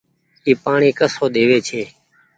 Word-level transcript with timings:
اي 0.45 0.51
پآڻيٚ 0.63 0.97
ڪسو 0.99 1.23
ۮيوي 1.35 1.59
ڇي۔ 1.67 1.81